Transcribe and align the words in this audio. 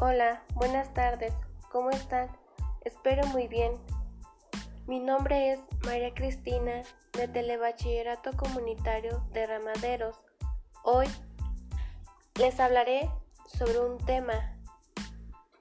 Hola, 0.00 0.42
buenas 0.54 0.92
tardes. 0.92 1.32
¿Cómo 1.70 1.90
están? 1.90 2.28
Espero 2.84 3.24
muy 3.28 3.46
bien. 3.46 3.74
Mi 4.88 4.98
nombre 4.98 5.52
es 5.52 5.60
María 5.84 6.12
Cristina 6.12 6.82
de 7.12 7.28
Telebachillerato 7.28 8.32
Comunitario 8.36 9.22
de 9.32 9.46
Ramaderos. 9.46 10.20
Hoy 10.82 11.06
les 12.40 12.58
hablaré 12.58 13.08
sobre 13.46 13.78
un 13.78 13.98
tema, 13.98 14.58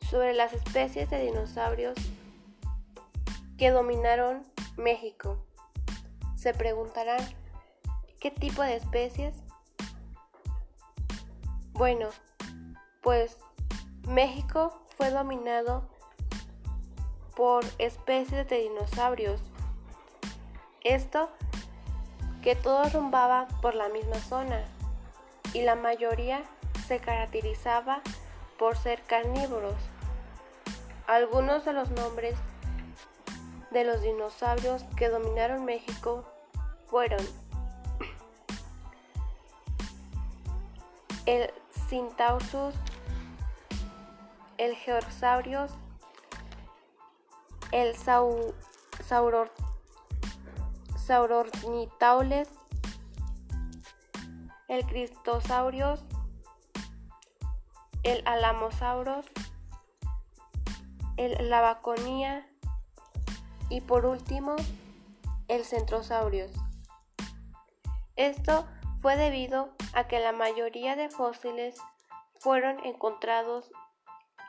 sobre 0.09 0.33
las 0.33 0.51
especies 0.51 1.11
de 1.11 1.25
dinosaurios 1.25 1.93
que 3.55 3.69
dominaron 3.69 4.41
México. 4.77 5.45
Se 6.35 6.55
preguntarán, 6.55 7.21
¿qué 8.19 8.31
tipo 8.31 8.63
de 8.63 8.77
especies? 8.77 9.35
Bueno, 11.73 12.09
pues 13.03 13.37
México 14.07 14.81
fue 14.97 15.11
dominado 15.11 15.83
por 17.35 17.63
especies 17.77 18.49
de 18.49 18.59
dinosaurios. 18.59 19.41
Esto 20.83 21.29
que 22.41 22.55
todo 22.55 22.89
rumbaba 22.89 23.47
por 23.61 23.75
la 23.75 23.89
misma 23.89 24.17
zona 24.17 24.65
y 25.53 25.61
la 25.61 25.75
mayoría 25.75 26.43
se 26.87 26.99
caracterizaba 26.99 28.01
por 28.59 28.75
ser 28.75 29.01
carnívoros. 29.03 29.75
Algunos 31.07 31.63
de 31.63 31.73
los 31.73 31.89
nombres 31.91 32.35
de 33.71 33.85
los 33.85 34.01
dinosaurios 34.01 34.83
que 34.97 35.09
dominaron 35.09 35.65
México 35.65 36.25
fueron 36.87 37.25
el 41.25 41.51
Cintausus 41.89 42.75
el 44.63 44.77
Georsaurios, 44.77 45.71
el 47.73 47.97
Sauror, 47.97 49.51
Saurornitaules, 50.95 52.47
el 54.69 54.85
Cristosaurios, 54.85 56.05
el 58.03 58.25
Alamosauros, 58.25 59.25
el 61.17 61.49
Lavaconía 61.49 62.47
y 63.67 63.81
por 63.81 64.05
último 64.05 64.55
el 65.49 65.65
Centrosaurios. 65.65 66.51
Esto 68.15 68.65
fue 69.01 69.17
debido 69.17 69.73
a 69.91 70.07
que 70.07 70.21
la 70.21 70.31
mayoría 70.31 70.95
de 70.95 71.09
fósiles 71.09 71.75
fueron 72.39 72.79
encontrados 72.85 73.69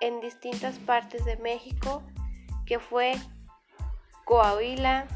en 0.05 0.21
distintas 0.21 0.79
partes 0.79 1.25
de 1.25 1.39
México, 1.39 2.03
que 2.67 2.79
fue 2.79 3.15
Coahuila, 4.25 5.07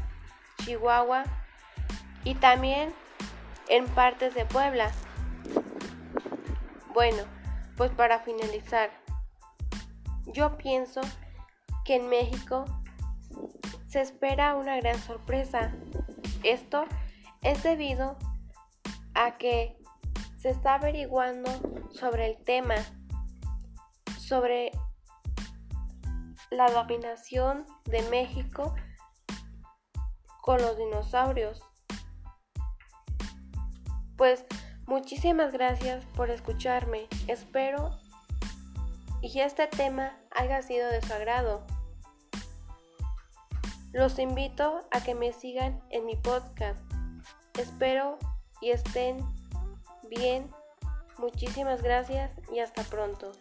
Chihuahua 0.63 1.25
y 2.23 2.33
también 2.35 2.93
en 3.67 3.85
partes 3.89 4.33
de 4.33 4.45
Puebla. 4.45 4.91
Bueno, 6.93 7.23
pues 7.77 7.91
para 7.91 8.19
finalizar, 8.19 8.89
yo 10.25 10.57
pienso 10.57 11.01
que 11.85 11.97
en 11.97 12.09
México 12.09 12.65
se 13.87 14.01
espera 14.01 14.55
una 14.55 14.75
gran 14.77 14.97
sorpresa. 14.97 15.71
Esto 16.43 16.85
es 17.43 17.61
debido 17.61 18.17
a 19.13 19.37
que 19.37 19.77
se 20.37 20.49
está 20.49 20.75
averiguando 20.75 21.51
sobre 21.91 22.25
el 22.25 22.43
tema 22.43 22.75
sobre 24.29 24.71
la 26.51 26.69
dominación 26.69 27.65
de 27.85 28.03
México 28.09 28.75
con 30.43 30.61
los 30.61 30.77
dinosaurios. 30.77 31.63
Pues 34.17 34.45
muchísimas 34.85 35.51
gracias 35.51 36.05
por 36.15 36.29
escucharme. 36.29 37.07
Espero 37.27 37.89
y 39.23 39.39
este 39.39 39.65
tema 39.65 40.15
haya 40.29 40.61
sido 40.61 40.87
de 40.89 41.01
su 41.01 41.11
agrado. 41.11 41.65
Los 43.93 44.19
invito 44.19 44.87
a 44.91 45.01
que 45.01 45.15
me 45.15 45.33
sigan 45.33 45.81
en 45.89 46.05
mi 46.05 46.15
podcast. 46.15 46.79
Espero 47.57 48.19
y 48.61 48.69
estén 48.69 49.25
bien. 50.07 50.51
Muchísimas 51.17 51.81
gracias 51.81 52.31
y 52.53 52.59
hasta 52.59 52.83
pronto. 52.83 53.31